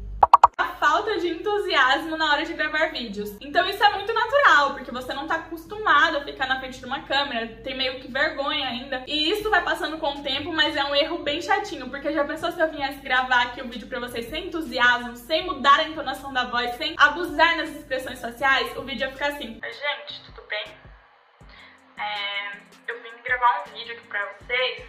falta 0.79 1.17
de 1.19 1.27
entusiasmo 1.27 2.17
na 2.17 2.31
hora 2.31 2.45
de 2.45 2.53
gravar 2.53 2.91
vídeos. 2.91 3.35
Então 3.41 3.67
isso 3.67 3.83
é 3.83 3.89
muito 3.93 4.13
natural, 4.13 4.73
porque 4.73 4.91
você 4.91 5.13
não 5.13 5.27
tá 5.27 5.35
acostumado 5.35 6.17
a 6.17 6.23
ficar 6.23 6.47
na 6.47 6.59
frente 6.59 6.79
de 6.79 6.85
uma 6.85 7.01
câmera, 7.03 7.47
tem 7.63 7.75
meio 7.75 7.99
que 7.99 8.11
vergonha 8.11 8.67
ainda. 8.67 9.03
E 9.07 9.29
isso 9.29 9.49
vai 9.49 9.63
passando 9.63 9.97
com 9.97 10.13
o 10.15 10.23
tempo, 10.23 10.51
mas 10.51 10.75
é 10.75 10.83
um 10.83 10.95
erro 10.95 11.19
bem 11.19 11.41
chatinho, 11.41 11.89
porque 11.89 12.11
já 12.11 12.23
pensou 12.23 12.51
se 12.51 12.59
eu 12.59 12.71
viesse 12.71 12.99
gravar 12.99 13.43
aqui 13.43 13.61
o 13.61 13.69
vídeo 13.69 13.87
pra 13.87 13.99
vocês 13.99 14.29
sem 14.29 14.47
entusiasmo, 14.47 15.15
sem 15.15 15.45
mudar 15.45 15.79
a 15.79 15.83
entonação 15.83 16.31
da 16.33 16.45
voz, 16.45 16.75
sem 16.75 16.95
abusar 16.97 17.57
nas 17.57 17.69
expressões 17.69 18.21
faciais, 18.21 18.75
o 18.77 18.83
vídeo 18.83 19.05
ia 19.05 19.11
ficar 19.11 19.27
assim. 19.29 19.59
Oi, 19.63 19.71
gente, 19.71 20.23
tudo 20.25 20.47
bem? 20.47 20.65
É, 21.97 22.57
eu 22.87 23.01
vim 23.01 23.11
gravar 23.23 23.63
um 23.63 23.73
vídeo 23.73 23.93
aqui 23.95 24.07
pra 24.07 24.25
vocês 24.33 24.85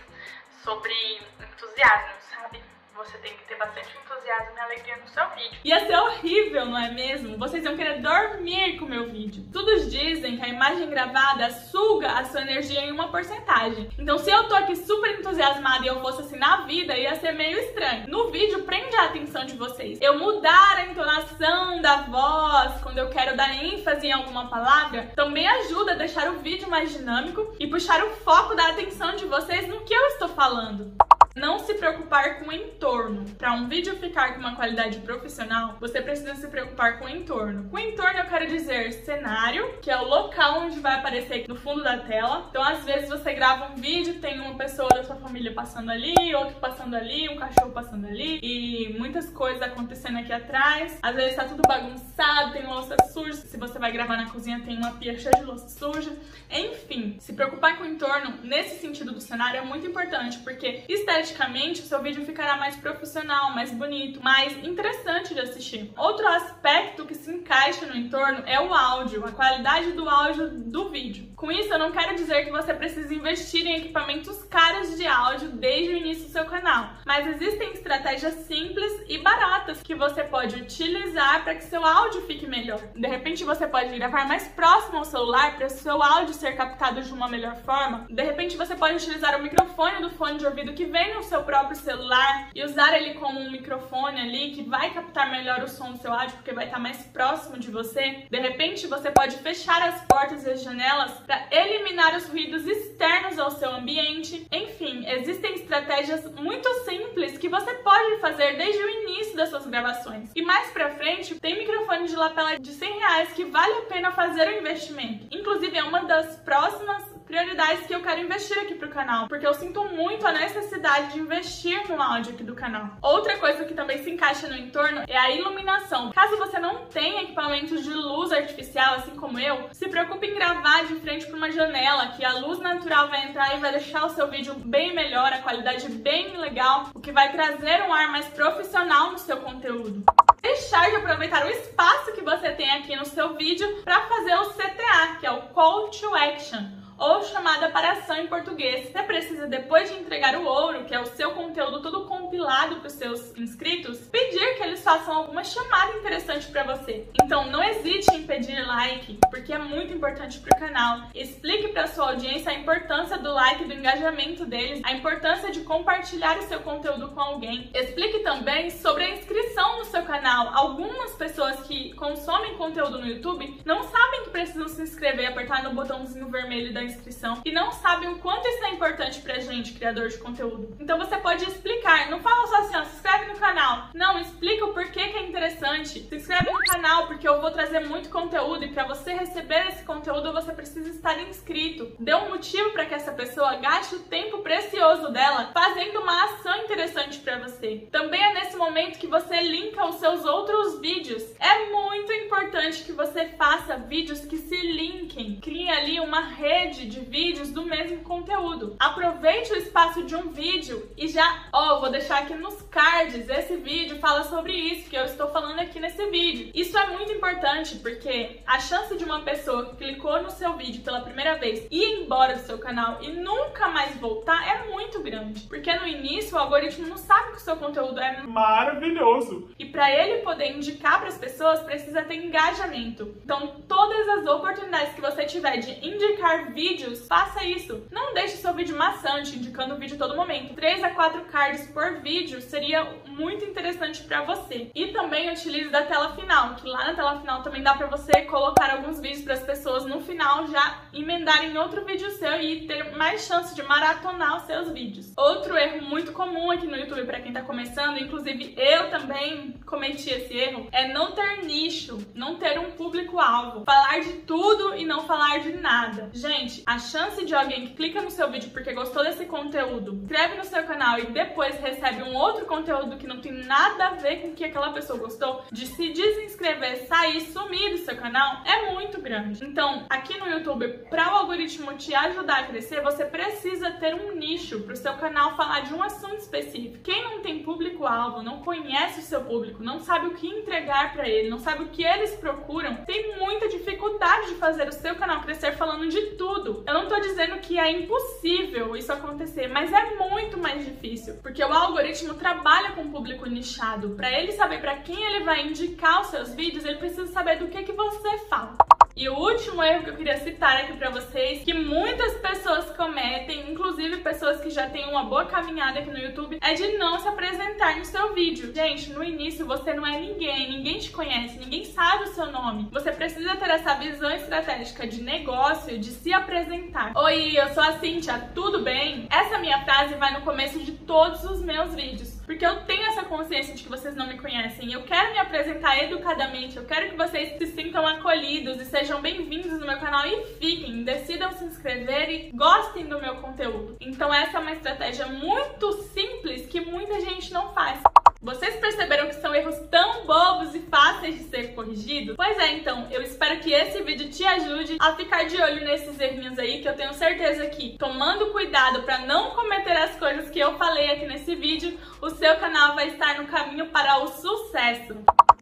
sobre 0.63 0.93
entusiasmo, 1.41 2.15
sabe? 2.31 2.63
Você 2.99 3.17
tem 3.19 3.33
que 3.33 3.45
ter 3.45 3.57
bastante 3.57 3.97
entusiasmo 3.97 4.57
e 4.57 4.61
alegria 4.61 4.97
no 4.97 5.07
seu 5.07 5.25
vídeo. 5.31 5.57
Ia 5.65 5.87
ser 5.87 5.97
horrível, 5.97 6.67
não 6.67 6.77
é 6.77 6.91
mesmo? 6.91 7.39
Vocês 7.39 7.65
iam 7.65 7.77
querer 7.77 8.01
dormir 8.01 8.77
com 8.77 8.87
o 8.87 8.89
meu 8.89 9.09
vídeo. 9.09 9.45
Todos 9.53 9.89
dizem 9.89 10.37
que 10.37 10.45
a 10.45 10.49
imagem 10.49 10.91
gravada 10.91 11.49
suga 11.49 12.19
a 12.19 12.25
sua 12.25 12.41
energia 12.41 12.81
em 12.81 12.91
uma 12.91 13.09
porcentagem. 13.09 13.89
Então, 13.97 14.19
se 14.19 14.29
eu 14.29 14.49
tô 14.49 14.57
aqui 14.57 14.75
super 14.75 15.17
entusiasmada 15.17 15.85
e 15.85 15.87
eu 15.87 16.01
fosse 16.01 16.23
assim 16.23 16.39
na 16.39 16.63
vida, 16.63 16.99
ia 16.99 17.15
ser 17.15 17.31
meio 17.35 17.57
estranho. 17.61 18.09
No 18.09 18.33
vídeo, 18.33 18.65
prende 18.65 18.97
a 18.97 19.05
atenção 19.05 19.47
de 19.47 19.57
vocês. 19.57 20.01
Eu 20.03 20.19
mudar 20.19 20.79
a 20.79 20.87
entonação 20.87 21.81
da 21.81 21.99
voz 21.99 22.81
quando 22.83 22.99
eu 22.99 23.11
quero 23.11 23.37
dar 23.37 23.63
ênfase 23.63 24.09
em 24.09 24.13
alguma 24.13 24.49
palavra 24.49 25.13
também 25.15 25.47
ajuda 25.47 25.93
a 25.93 25.97
deixar 25.97 26.29
o 26.33 26.41
vídeo 26.41 26.69
mais 26.69 26.91
dinâmico 26.91 27.55
e 27.61 27.69
puxar 27.69 28.03
o 28.03 28.11
foco 28.17 28.57
da 28.57 28.71
atenção 28.71 29.15
de 29.15 29.25
vocês 29.25 29.69
no 29.69 29.85
que 29.85 29.95
eu 29.95 30.07
estou 30.09 30.29
falando. 30.31 30.97
Não 31.39 31.61
se 31.61 31.75
preocupar 31.75 32.41
com 32.41 32.49
o 32.49 32.53
entorno. 32.53 33.25
Para 33.39 33.53
um 33.53 33.69
vídeo 33.69 33.97
ficar 33.97 34.35
com 34.35 34.41
uma 34.41 34.57
qualidade 34.57 34.99
profissional, 34.99 35.77
você 35.81 36.03
precisa 36.03 36.35
se 36.35 36.49
preocupar 36.49 36.99
com 36.99 37.05
o 37.05 37.09
entorno. 37.09 37.71
Com 37.71 37.77
o 37.77 37.79
entorno 37.79 38.19
eu 38.19 38.25
quero 38.25 38.49
dizer 38.49 38.93
cenário, 39.05 39.79
que 39.81 39.89
é 39.89 39.97
o 39.97 40.05
local 40.05 40.63
onde 40.63 40.81
vai 40.81 40.97
aparecer 40.97 41.47
no 41.47 41.55
fundo 41.55 41.85
da 41.85 41.97
tela. 41.99 42.47
Então, 42.51 42.61
às 42.61 42.85
vezes 42.85 43.09
você 43.09 43.33
grava 43.35 43.73
um 43.73 43.77
vídeo, 43.77 44.21
tem 44.21 44.41
uma 44.41 44.57
pessoa 44.57 44.89
da 44.89 45.05
sua 45.05 45.15
família 45.15 45.55
passando 45.55 45.93
ali, 45.93 46.35
outro 46.35 46.57
passando 46.57 46.97
ali, 46.97 47.29
um 47.29 47.37
cachorro 47.37 47.71
passando 47.71 48.09
ali 48.09 48.41
e 48.43 48.97
muitas 48.99 49.31
coisas 49.31 49.63
acontecendo 49.63 50.19
aqui 50.19 50.33
atrás. 50.33 50.99
Às 51.01 51.15
vezes 51.15 51.37
tá 51.37 51.45
tudo 51.45 51.63
bagunçado, 51.69 52.53
tem 52.53 52.67
louça 52.67 52.97
suja. 53.13 53.35
Se 53.35 53.57
você 53.57 53.79
vai 53.79 53.93
gravar 53.93 54.17
na 54.17 54.29
cozinha, 54.29 54.61
tem 54.65 54.77
uma 54.77 54.95
pia 54.95 55.17
cheia 55.17 55.37
de 55.37 55.45
louça 55.45 55.69
suja. 55.69 56.11
Enfim, 56.51 57.17
se 57.21 57.33
preocupar 57.33 57.79
com 57.79 57.85
o 57.85 57.87
entorno 57.87 58.41
nesse 58.43 58.81
sentido 58.81 59.13
do 59.13 59.21
cenário 59.21 59.61
é 59.61 59.63
muito 59.63 59.87
importante, 59.87 60.39
porque 60.39 60.83
esteticamente 60.89 61.28
esteticamente, 61.29 61.83
o 61.83 61.85
seu 61.85 62.03
vídeo 62.03 62.25
ficará 62.25 62.57
mais 62.57 62.77
profissional, 62.77 63.53
mais 63.53 63.71
bonito, 63.71 64.23
mais 64.23 64.53
interessante 64.65 65.35
de 65.35 65.41
assistir. 65.41 65.93
Outro 65.97 66.27
aspecto 66.27 67.05
que 67.05 67.15
se 67.15 67.31
encaixa 67.31 67.87
no 67.87 67.97
entorno 67.97 68.43
é 68.47 68.61
o 68.61 68.73
áudio, 68.73 69.25
a 69.25 69.33
qualidade 69.33 69.93
do 69.93 70.09
áudio 70.09 70.49
do 70.51 70.91
vídeo. 70.91 71.29
Com 71.37 71.53
isso, 71.53 71.73
eu 71.73 71.79
não 71.79 71.93
quero 71.93 72.17
dizer 72.17 72.45
que 72.45 72.51
você 72.51 72.73
precisa 72.75 73.15
investir 73.15 73.67
em 73.67 73.77
equipamentos 73.77 74.43
caros 74.45 74.97
de 74.97 75.07
áudio 75.07 75.51
desde 75.51 75.95
o 75.95 75.97
início 75.97 76.25
do 76.25 76.33
seu 76.33 76.45
canal, 76.47 76.95
mas 77.07 77.27
existem 77.27 77.73
estratégias 77.73 78.35
simples 78.47 79.05
e 79.09 79.19
baratas 79.19 79.83
que 79.83 79.95
você 79.95 80.25
pode 80.25 80.57
utilizar 80.57 81.45
para 81.45 81.55
que 81.55 81.65
seu 81.65 81.85
áudio 81.85 82.23
fique 82.23 82.47
melhor. 82.47 82.81
De 82.95 83.07
repente, 83.07 83.45
você 83.45 83.67
pode 83.67 83.97
gravar 83.97 84.27
mais 84.27 84.49
próximo 84.49 84.99
ao 84.99 85.05
celular 85.05 85.57
para 85.57 85.67
o 85.67 85.71
seu 85.71 86.03
áudio 86.03 86.35
ser 86.35 86.57
captado 86.57 87.03
de 87.03 87.13
uma 87.13 87.29
melhor 87.29 87.57
forma. 87.57 88.07
De 88.11 88.23
repente, 88.23 88.57
você 88.57 88.75
pode 88.75 88.97
utilizar 88.97 89.39
o 89.39 89.43
microfone 89.43 90.01
do 90.01 90.11
fone 90.11 90.39
de 90.39 90.47
ouvido 90.47 90.73
que 90.73 90.87
vem 90.87 91.15
no 91.15 91.18
seu 91.23 91.43
próprio 91.43 91.77
celular 91.77 92.51
e 92.55 92.63
usar 92.65 92.97
ele 92.97 93.15
como 93.15 93.41
um 93.41 93.51
microfone 93.51 94.21
ali 94.21 94.51
que 94.51 94.63
vai 94.63 94.91
captar 94.93 95.31
melhor 95.31 95.63
o 95.63 95.69
som 95.69 95.93
do 95.93 95.99
seu 95.99 96.13
áudio 96.13 96.37
porque 96.37 96.53
vai 96.53 96.67
estar 96.67 96.79
mais 96.79 96.99
próximo 97.07 97.59
de 97.59 97.71
você. 97.71 98.27
De 98.31 98.39
repente, 98.39 98.87
você 98.87 99.11
pode 99.11 99.37
fechar 99.39 99.83
as 99.83 100.03
portas 100.03 100.45
e 100.45 100.51
as 100.51 100.63
janelas 100.63 101.13
para 101.27 101.47
eliminar 101.51 102.17
os 102.17 102.29
ruídos 102.29 102.67
externos 102.67 103.39
ao 103.39 103.51
seu 103.51 103.71
ambiente. 103.71 104.47
Enfim, 104.51 105.07
existem 105.09 105.55
estratégias 105.55 106.31
muito 106.35 106.69
simples 106.85 107.39
que 107.39 107.49
você 107.49 107.75
pode 107.75 108.21
fazer 108.21 108.57
desde 108.57 108.83
o 108.83 108.89
início 108.89 109.37
das 109.37 109.49
suas 109.49 109.67
gravações. 109.67 110.31
E 110.35 110.43
mais 110.43 110.71
pra 110.71 110.91
frente, 110.91 111.35
tem 111.41 111.59
microfone 111.59 112.09
de 112.09 112.17
lapela 112.17 112.59
de 112.59 112.73
100 112.73 112.99
reais 112.99 113.33
que 113.33 113.45
vale 113.45 113.73
a 113.73 113.83
pena 113.83 114.13
fazer 114.13 114.49
o 114.49 114.59
investimento. 114.59 115.27
Inclusive, 115.31 115.77
é 115.77 115.85
uma 115.85 116.05
das 116.05 116.37
próximas 116.37 117.18
prioridades 117.29 117.87
que 117.87 117.95
eu 117.95 118.03
quero 118.03 118.23
investir 118.23 118.59
aqui 118.59 118.75
pro 118.75 118.89
canal, 118.89 119.29
porque 119.29 119.47
eu 119.47 119.53
sinto 119.53 119.85
muito 119.85 120.27
a 120.27 120.33
necessidade 120.33 121.13
de 121.13 121.21
investir 121.21 121.87
no 121.87 122.01
áudio 122.01 122.33
aqui 122.33 122.43
do 122.43 122.55
canal. 122.55 122.97
Outra 123.03 123.37
coisa 123.37 123.67
que 123.67 123.75
também 123.75 124.03
se 124.03 124.11
encaixa 124.11 124.49
no 124.49 124.57
entorno 124.57 125.05
é 125.07 125.17
a 125.17 125.31
iluminação. 125.31 126.11
Caso 126.13 126.39
você 126.39 126.59
não 126.59 126.87
tenha 126.87 127.23
equipamentos 127.23 127.85
de 127.85 127.93
luz 127.93 128.33
artificial, 128.33 128.95
assim 128.95 129.15
como 129.15 129.39
eu, 129.39 129.69
se 129.73 129.89
preocupe 129.89 130.27
em 130.27 130.35
gravar 130.35 130.87
de 130.87 130.95
frente 130.97 131.27
para 131.27 131.37
uma 131.37 131.53
janela, 131.53 132.09
que 132.09 132.25
a 132.25 132.39
luz 132.39 132.59
natural 132.61 133.09
vai 133.09 133.29
entrar 133.29 133.55
e 133.55 133.61
vai 133.61 133.73
deixar 133.73 134.07
o 134.07 134.11
seu 134.11 134.27
vídeo 134.29 134.55
bem 134.55 134.95
melhor, 134.95 135.31
a 135.31 135.39
qualidade 135.39 135.87
bem 135.89 136.35
legal, 136.39 136.89
o 136.95 137.01
que 137.01 137.13
vai 137.13 137.31
trazer 137.31 137.83
um 137.83 137.93
ar 137.93 138.11
mais 138.11 138.27
profissional 138.29 139.13
no 139.13 139.19
seu 139.19 139.37
conteúdo 139.37 140.03
deixar 140.41 140.89
de 140.89 140.97
aproveitar 140.97 141.45
o 141.45 141.51
espaço 141.51 142.13
que 142.13 142.23
você 142.23 142.53
tem 142.53 142.71
aqui 142.71 142.95
no 142.95 143.05
seu 143.05 143.35
vídeo 143.35 143.83
para 143.85 144.07
fazer 144.07 144.35
o 144.37 144.51
CTA, 144.51 145.17
que 145.19 145.27
é 145.27 145.31
o 145.33 145.43
Call 145.49 145.91
to 145.91 146.15
Action 146.15 146.79
ou 146.99 147.23
chamada 147.23 147.71
para 147.71 147.93
ação 147.93 148.17
em 148.17 148.27
português. 148.27 148.91
Você 148.91 149.03
precisa, 149.05 149.47
depois 149.47 149.91
de 149.91 149.99
entregar 149.99 150.37
o 150.37 150.45
ouro, 150.45 150.85
que 150.85 150.95
é 150.95 151.01
o 151.01 151.07
seu 151.07 151.31
conteúdo 151.31 151.81
todo 151.81 152.07
compilado 152.07 152.77
para 152.77 152.89
os 152.89 152.93
seus 152.95 153.37
inscritos, 153.39 153.99
pedir 154.09 154.57
que 154.57 154.63
eles 154.65 154.83
façam 154.83 155.15
alguma 155.15 155.45
chamada 155.45 155.97
interessante 155.97 156.49
para 156.49 156.65
você. 156.65 157.07
Então, 157.23 157.47
não 157.51 157.63
hesite 157.63 158.13
em 158.15 158.27
pedir 158.27 158.67
like, 158.67 159.19
porque 159.31 159.53
é 159.53 159.59
muito 159.59 159.95
importante 159.95 160.41
para 160.41 160.57
o 160.57 160.61
canal. 160.61 161.03
Explique 161.15 161.69
para 161.69 161.87
sua 161.87 162.11
audiência 162.11 162.51
a 162.51 162.55
importância 162.55 163.17
do 163.17 163.33
like, 163.33 163.65
do 163.65 163.75
engajamento 163.75 164.45
deles, 164.45 164.81
a 164.85 164.93
importância 164.93 165.51
de 165.51 165.61
compartilhar 165.61 166.39
o 166.39 166.43
seu 166.43 166.61
conteúdo 166.61 167.09
com 167.09 167.21
alguém. 167.21 167.71
Explique 167.75 168.21
também 168.21 168.71
sobre 168.71 169.05
a 169.05 169.11
inscrição 169.11 169.79
no 169.79 169.85
seu 169.85 170.03
canal. 170.03 170.51
Algumas 170.53 171.15
pessoas 171.15 171.61
que 171.61 171.93
consomem 171.95 172.57
conteúdo 172.57 172.99
no 172.99 173.07
YouTube 173.07 173.61
não 173.65 173.85
sabem 173.85 174.25
que 174.25 174.31
precisam 174.31 174.69
se 174.69 174.83
inscrever, 174.83 175.29
apertar 175.29 175.63
no 175.63 175.75
botãozinho 175.75 176.29
vermelho 176.29 176.73
da 176.73 176.88
inscrição 176.89 177.41
e 177.45 177.53
não 177.53 177.71
sabem 177.73 178.09
o 178.09 178.19
quanto 178.19 178.47
isso 178.47 178.65
é 178.65 178.71
importante 178.71 179.21
pra 179.21 179.39
gente, 179.39 179.73
criador 179.73 180.09
de 180.09 180.19
conteúdo. 180.19 180.77
Então 180.81 180.99
você 180.99 181.17
pode 181.19 181.45
explicar, 181.45 182.11
não 182.11 182.21
fala 182.21 182.47
só 182.47 182.57
assim, 182.59 182.77
ó, 182.77 182.85
se 182.85 182.97
inscreve 182.97 183.27
no 183.27 183.39
canal. 183.39 183.89
Não, 183.95 184.19
explica 184.21 184.65
o 184.65 184.75
porquê 184.75 185.09
que 185.09 185.17
é 185.17 185.27
interessante. 185.27 186.01
Se 186.01 186.17
inscreve 186.17 186.51
no 186.51 186.58
canal 186.79 187.09
porque 187.09 187.27
eu 187.27 187.41
vou 187.41 187.51
trazer 187.51 187.81
muito 187.81 188.09
conteúdo 188.09 188.65
e 188.65 188.69
para 188.69 188.87
você 188.87 189.13
receber 189.13 189.67
esse 189.69 189.85
conteúdo 189.85 190.33
você 190.33 190.53
precisa 190.53 190.89
estar 190.91 191.21
inscrito. 191.21 191.91
Dê 191.99 192.15
um 192.15 192.29
motivo 192.29 192.71
para 192.71 192.87
que 192.87 192.95
essa 192.95 193.11
pessoa 193.11 193.57
gaste 193.57 193.97
o 193.97 194.01
tempo 194.01 194.39
precioso 194.39 195.11
dela 195.11 195.51
fazendo 195.53 196.01
uma 196.01 196.25
ação 196.25 196.57
interessante 196.59 197.19
para 197.19 197.41
você. 197.41 197.89
Também 197.91 198.23
é 198.23 198.35
nesse 198.35 198.57
momento 198.57 198.99
que 198.99 199.09
você 199.09 199.41
linka 199.41 199.85
os 199.87 199.97
seus 199.97 200.25
outros 200.25 200.79
vídeos. 200.81 201.25
É 201.41 201.69
muito 201.71 202.13
importante 202.13 202.85
que 202.85 202.93
você 202.93 203.27
faça 203.31 203.77
vídeos 203.77 204.21
que 204.21 204.37
se 204.37 204.57
linkem. 204.57 205.41
Crie 205.41 205.69
ali 205.69 205.99
uma 205.99 206.21
rede 206.21 206.87
de 206.87 207.01
vídeos 207.01 207.51
do 207.51 207.65
mesmo 207.65 208.05
conteúdo. 208.05 208.77
Aproveite 208.79 209.53
o 209.53 209.57
espaço 209.57 210.05
de 210.05 210.15
um 210.15 210.31
vídeo 210.31 210.89
e 210.97 211.09
já, 211.09 211.49
ó, 211.53 211.77
oh, 211.77 211.81
vou 211.81 211.91
deixar 211.91 212.21
aqui 212.21 212.35
nos 212.35 212.63
cards, 212.71 213.29
esse 213.29 213.57
vídeo 213.57 213.88
fala 213.99 214.25
sobre 214.25 214.53
isso 214.53 214.89
que 214.89 214.97
eu 214.97 215.05
estou 215.05 215.29
falando 215.29 215.61
aqui 215.61 215.79
nesse 215.79 216.05
vídeo. 216.07 216.51
Isso 216.55 216.77
é 216.77 216.87
muito 216.91 217.13
importante 217.13 217.77
porque 217.77 218.41
a 218.47 218.59
chance 218.59 218.97
de 218.97 219.05
uma 219.05 219.21
pessoa 219.21 219.67
que 219.67 219.77
clicou 219.77 220.23
no 220.23 220.31
seu 220.31 220.55
vídeo 220.55 220.83
pela 220.83 221.01
primeira 221.01 221.37
vez 221.37 221.67
ir 221.71 222.03
embora 222.03 222.35
do 222.35 222.41
seu 222.41 222.59
canal 222.59 222.99
e 223.03 223.11
nunca 223.11 223.69
mais 223.69 223.97
voltar 223.97 224.47
é 224.47 224.69
muito 224.71 225.03
grande. 225.03 225.43
Porque 225.43 225.73
no 225.75 225.87
início 225.87 226.37
o 226.37 226.39
algoritmo 226.39 226.87
não 226.87 226.97
sabe 226.97 227.33
que 227.33 227.39
o 227.39 227.41
seu 227.41 227.57
conteúdo 227.57 228.01
é 228.01 228.23
maravilhoso. 228.23 229.51
E 229.59 229.65
para 229.65 229.91
ele 229.91 230.23
poder 230.23 230.57
indicar 230.57 230.99
para 230.99 231.09
as 231.09 231.19
pessoas, 231.19 231.61
precisa 231.61 232.03
ter 232.03 232.17
engajamento. 232.17 233.15
Então, 233.25 233.63
todas 233.69 234.09
as 234.09 234.27
oportunidades 234.27 234.95
que 234.95 235.01
você 235.01 235.25
tiver 235.25 235.59
de 235.59 235.87
indicar 235.87 236.53
vídeos 236.53 236.69
vídeos, 236.79 237.07
faça 237.07 237.45
isso. 237.45 237.83
Não 237.91 238.15
deixe 238.15 238.37
seu 238.37 238.53
vídeo 238.55 238.77
maçante, 238.77 239.37
indicando 239.37 239.75
o 239.75 239.79
vídeo 239.79 239.97
todo 239.99 240.17
momento. 240.17 240.55
3 240.55 240.85
a 240.85 240.91
4 240.91 241.23
cards 241.25 241.67
por 241.69 242.01
vídeo 242.01 242.41
seria 242.41 242.85
muito 243.07 243.45
interessante 243.45 243.88
para 244.05 244.23
você. 244.23 244.71
E 244.75 244.89
também 244.89 245.31
utilize 245.31 245.71
da 245.71 245.83
tela 245.83 246.15
final, 246.15 246.55
que 246.55 246.69
lá 246.69 246.87
na 246.87 246.95
tela 246.95 247.21
final 247.21 247.43
também 247.43 247.63
dá 247.63 247.75
para 247.75 247.87
você 247.87 248.23
colocar 248.23 248.71
alguns 248.71 249.01
vídeos 249.01 249.23
para 249.23 249.35
as 249.35 249.43
pessoas 249.43 249.85
no 249.87 250.01
final 250.01 250.47
já 250.47 250.83
emendarem 250.93 251.57
outro 251.57 251.85
vídeo 251.85 252.11
seu 252.11 252.41
e 252.41 252.67
ter 252.67 252.97
mais 252.97 253.27
chance 253.27 253.55
de 253.55 253.63
maratonar 253.63 254.37
os 254.37 254.43
seus 254.43 254.71
vídeos. 254.71 255.13
Outro 255.17 255.57
erro 255.57 255.83
muito 255.83 256.13
comum 256.13 256.51
aqui 256.51 256.67
no 256.67 256.77
YouTube 256.77 257.05
para 257.05 257.21
quem 257.21 257.33
tá 257.33 257.43
começando, 257.43 257.99
inclusive 257.99 258.55
eu 258.57 258.91
também 258.91 259.58
cometi 259.69 260.11
esse 260.11 260.37
erro, 260.37 260.67
é 260.73 260.89
não 260.89 261.13
ter 261.13 261.45
nicho, 261.45 261.99
não 262.15 262.37
ter 262.37 262.59
um 262.59 262.73
público-alvo, 262.73 263.65
falar 263.65 264.01
de 264.01 264.15
tudo 264.25 264.75
e 264.75 264.85
não 264.85 265.07
falar 265.07 265.39
de 265.39 265.53
nada. 265.53 266.11
Gente, 266.13 266.63
a 266.67 266.79
chance 266.79 267.25
de 267.25 267.35
alguém 267.35 267.67
que 267.67 267.75
clica 267.75 268.01
no 268.01 268.11
seu 268.11 268.31
vídeo 268.31 268.51
porque 268.51 268.73
gostou 268.73 269.05
desse 269.05 269.27
conteúdo, 269.27 269.95
inscreve 269.95 270.37
no 270.37 270.45
seu 270.45 270.65
canal 270.65 270.99
e 270.99 271.07
depois 271.07 271.59
recebe 271.61 272.03
um 272.03 272.15
outro 272.15 272.47
conteúdo 272.47 272.97
que 272.97 273.07
não 273.07 273.21
tem 273.21 273.33
nada 273.33 273.89
a 273.89 273.95
ver 273.95 274.23
com 274.23 274.29
o 274.29 274.35
que 274.35 274.45
aquela 274.45 274.73
pessoa 274.73 274.99
gostou, 274.99 275.45
de 275.53 275.67
se 275.67 275.93
desinscrever, 275.93 276.87
sair, 276.87 277.21
sumir 277.21 277.73
do 277.73 277.79
seu 277.79 277.97
canal, 277.97 278.43
é 278.45 278.73
muito 278.73 279.01
grande. 279.01 279.45
Então, 279.45 279.87
aqui 279.89 280.19
no 280.19 280.29
YouTube, 280.29 280.69
para 280.91 281.13
o 281.13 281.17
algoritmo 281.19 281.75
te 281.75 281.95
ajudar 281.95 282.41
a 282.41 282.47
crescer, 282.47 282.81
você 282.81 283.05
precisa 283.05 283.71
ter 283.73 283.95
um 283.95 284.15
nicho 284.15 284.61
para 284.61 284.73
o 284.73 284.77
seu 284.77 284.95
canal 284.95 285.37
falar 285.37 285.61
de 285.61 285.75
um 285.75 285.83
assunto 285.83 286.17
específico. 286.17 286.79
Quem 286.83 287.05
não 287.05 287.21
tem 287.21 287.43
público-alvo, 287.43 288.23
não 288.23 288.41
conhece 288.41 289.01
o 289.01 289.03
seu 289.03 289.23
público, 289.23 289.58
não 289.59 289.81
sabe 289.81 290.07
o 290.07 290.15
que 290.15 290.27
entregar 290.27 290.93
para 290.93 291.09
ele, 291.09 291.29
não 291.29 291.39
sabe 291.39 291.65
o 291.65 291.69
que 291.69 291.85
eles 291.85 292.15
procuram, 292.17 292.77
tem 292.85 293.17
muita 293.19 293.49
dificuldade 293.49 294.29
de 294.29 294.35
fazer 294.35 294.69
o 294.69 294.73
seu 294.73 294.95
canal 294.95 295.21
crescer 295.23 295.57
falando 295.57 295.89
de 295.89 296.01
tudo 296.13 296.29
tudo. 296.29 296.63
Eu 296.67 296.75
não 296.75 296.89
tô 296.89 297.01
dizendo 297.01 297.39
que 297.39 297.59
é 297.59 297.71
impossível 297.71 298.77
isso 298.77 298.93
acontecer, 298.93 299.49
mas 299.49 299.73
é 299.73 299.97
muito 299.97 300.39
mais 300.39 300.65
difícil, 300.65 301.15
porque 301.23 301.43
o 301.43 301.53
algoritmo 301.53 302.15
trabalha 302.15 302.73
com 302.73 302.83
o 302.83 302.91
público 302.91 303.29
nichado. 303.29 303.91
Para 303.91 304.11
ele 304.11 304.33
saber 304.33 304.61
para 304.61 304.77
quem 304.77 305.03
ele 305.03 305.25
vai 305.25 305.47
indicar 305.47 306.01
os 306.01 306.09
seus 306.09 306.35
vídeos, 306.35 306.65
ele 306.65 306.79
precisa 306.79 307.07
saber 307.07 307.39
do 307.39 307.49
que 307.49 307.63
que 307.63 307.73
você 307.73 308.19
fala. 308.29 308.57
E 308.99 309.09
o 309.09 309.15
último 309.15 309.63
erro 309.63 309.85
que 309.85 309.91
eu 309.91 309.97
queria 309.97 310.19
citar 310.19 310.57
aqui 310.57 310.73
para 310.73 310.91
vocês, 310.91 311.45
que 311.45 311.55
muitas 311.55 312.15
pessoas 312.15 312.69
cometem, 312.71 313.49
inclusive 313.49 313.99
pessoas 313.99 314.41
que 314.41 314.51
já 314.51 314.69
têm 314.69 314.91
uma 314.91 315.05
boa 315.05 315.25
caminhada 315.25 315.79
aqui 315.79 315.89
no 315.89 315.99
YouTube, 315.99 316.39
é 316.41 316.55
de 316.55 316.77
não 316.79 316.99
se 316.99 317.07
apresentar 317.07 317.77
no 317.77 317.85
seu 317.85 318.13
vídeo. 318.13 318.53
Gente, 318.53 318.91
no 318.91 319.05
início 319.05 319.47
você 319.47 319.73
não 319.73 319.87
é 319.87 320.01
ninguém, 320.01 320.51
ninguém 320.51 320.81
te 320.81 320.91
conhece, 320.91 321.39
ninguém 321.39 321.65
sabe 321.65 322.09
o 322.09 322.13
seu 322.13 322.27
nome. 322.33 322.67
Você 322.73 322.91
precisa 322.91 323.37
ter 323.37 323.51
essa 323.51 323.75
visão 323.75 324.11
estratégica 324.11 324.85
de 324.85 325.01
negócio, 325.01 325.79
de 325.79 325.91
se 325.93 326.13
apresentar. 326.13 326.91
Oi, 326.97 327.39
eu 327.39 327.55
sou 327.55 327.63
a 327.63 327.79
Cintia, 327.79 328.19
tudo 328.35 328.65
bem? 328.65 329.07
Essa 329.13 329.39
minha 329.39 329.63
frase 329.63 329.95
vai 329.95 330.13
no 330.13 330.23
começo 330.23 330.59
de 330.59 330.73
todos 330.73 331.23
os 331.23 331.41
meus 331.41 331.73
vídeos. 331.73 332.18
Porque 332.29 332.45
eu 332.45 332.61
tenho 332.67 332.85
essa 332.89 333.05
consciência 333.05 333.55
de 333.55 333.63
que 333.63 333.71
vocês 333.71 333.97
não 333.97 334.07
me 334.07 334.19
conhecem. 334.19 334.71
Eu 334.71 334.83
quero 334.83 335.13
me 335.13 335.19
apresentar 335.19 335.83
educadamente. 335.83 336.59
Eu 336.59 336.67
quero 336.67 336.91
que 336.91 336.95
vocês 336.95 337.39
se 337.39 337.47
sintam 337.47 337.87
acolhidos 337.87 338.61
e 338.61 338.67
sejam 338.67 339.01
bem-vindos 339.01 339.59
no 339.59 339.67
meu 339.67 339.79
canal 339.79 340.07
e 340.07 340.27
fiquem, 340.39 340.85
decidam 340.85 341.33
se 341.33 341.47
inscrever 341.47 342.11
e 342.11 342.31
gostem 342.33 342.85
do 342.85 343.01
meu 343.01 343.17
conteúdo. 343.17 343.79
Então 343.81 344.13
essa 344.13 344.37
é 344.37 344.41
uma 344.43 344.53
estratégia 344.53 345.07
muito 345.07 345.73
simples 345.85 346.47
que 346.47 346.61
muita 346.61 347.01
gente 347.01 347.33
não 347.33 347.55
faz. 347.55 347.81
Vocês 348.21 348.57
perceberam 348.57 349.07
que 349.07 349.15
são 349.15 349.33
erros 349.33 349.57
tão 349.71 350.05
bobos 350.05 350.53
e 350.53 350.59
fáceis 350.59 351.17
de 351.17 351.25
ser 351.31 351.55
corrigidos? 351.55 352.17
Pois 352.17 352.37
é, 352.37 352.53
então, 352.55 352.89
eu 352.91 353.01
espero 353.01 353.39
que 353.39 353.53
esse 353.53 353.81
vídeo 353.85 354.11
te 354.11 354.25
ajude 354.25 354.77
a 354.81 354.97
ficar 354.97 355.23
de 355.23 355.41
olho 355.41 355.65
nesses 355.65 356.01
errinhos 356.01 356.37
aí, 356.37 356.61
que 356.61 356.69
eu 356.69 356.75
tenho 356.75 356.93
certeza 356.95 357.47
que, 357.47 357.79
tomando 357.79 358.33
cuidado 358.33 358.83
para 358.83 358.99
não 359.07 359.31
cometer 359.31 359.77
as 359.77 359.95
coisas 359.97 360.29
que 360.31 360.41
eu 360.41 360.59
falei 360.59 360.91
aqui 360.91 361.07
nesse 361.07 361.37
vídeo, 361.37 361.79
o 362.03 362.11
seu 362.11 362.35
canal 362.39 362.75
vai 362.75 362.89
estar 362.89 363.23
no 363.23 363.29
caminho 363.29 363.67
para 363.67 364.03
o 364.03 364.09
sucesso. 364.09 364.97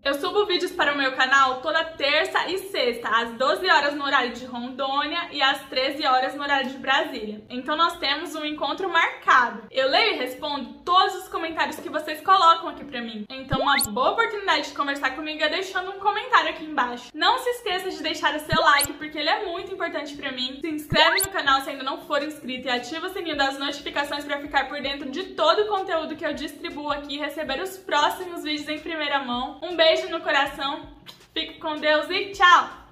Eu 0.07 0.15
subo 0.15 0.47
vídeos 0.47 0.71
para 0.71 0.95
o 0.95 0.97
meu 0.97 1.17
canal 1.17 1.61
toda 1.61 1.83
terça 1.83 2.49
e 2.49 2.59
sexta, 2.59 3.09
às 3.09 3.33
12 3.33 3.69
horas 3.69 3.93
no 3.93 4.05
horário 4.05 4.33
de 4.33 4.45
Rondônia 4.45 5.31
e 5.33 5.43
às 5.43 5.63
13 5.63 6.07
horas 6.07 6.33
no 6.37 6.45
horário 6.45 6.71
de 6.71 6.79
Brasília. 6.79 7.45
Então 7.51 7.77
nós 7.77 7.99
temos 7.99 8.33
um 8.37 8.45
encontro 8.45 8.89
marcado. 8.89 9.65
Eu 9.69 9.91
leio 9.91 10.15
e 10.15 10.19
respondo 10.19 10.75
todos 10.85 11.13
os 11.17 11.29
comentários 11.29 11.81
que 11.81 11.89
vocês 11.89 12.21
colocam 12.21 12.69
aqui 12.69 12.85
para 12.85 13.03
mim. 13.03 13.27
Então 13.29 13.61
uma 13.61 13.75
boa 13.91 14.13
oportunidade 14.13 14.69
de 14.69 14.77
conversar 14.77 15.17
comigo 15.17 15.43
é 15.43 15.49
deixando 15.49 15.91
um 15.91 15.99
comentário 15.99 16.51
aqui 16.51 16.65
embaixo. 16.65 17.11
Não 17.13 17.41
se 17.41 17.51
esqueça 17.51 17.91
de 17.91 18.01
deixar 18.01 18.37
o 18.37 18.39
seu 18.39 18.63
like, 18.63 18.93
porque 18.93 19.19
ele 19.19 19.29
é 19.29 19.45
muito 19.45 19.75
importante 19.75 20.15
para 20.15 20.31
mim. 20.31 20.61
Se 20.61 20.69
inscreve 20.69 21.23
no 21.23 21.31
canal 21.31 21.63
se 21.63 21.71
ainda 21.71 21.83
não 21.83 22.03
for 22.03 22.23
inscrito 22.23 22.69
e 22.69 22.71
ativa 22.71 23.09
o 23.09 23.11
sininho 23.11 23.37
das 23.37 23.59
notificações 23.59 24.25
para 24.25 24.39
ficar 24.39 24.69
por 24.69 24.81
dentro 24.81 25.11
de 25.11 25.25
todo 25.35 25.63
o 25.63 25.67
conteúdo 25.67 26.15
que 26.15 26.25
eu 26.25 26.33
distribuo 26.33 26.93
aqui 26.93 27.17
e 27.17 27.19
receber 27.19 27.61
os 27.61 27.77
próximos 27.77 28.45
vídeos 28.45 28.69
em 28.69 28.79
primeira 28.79 29.19
mão. 29.19 29.59
Um 29.61 29.75
beijo 29.75 29.96
beijo 29.97 30.11
no 30.11 30.21
coração. 30.21 30.89
Fique 31.33 31.59
com 31.59 31.77
Deus 31.77 32.09
e 32.11 32.33
tchau! 32.33 32.86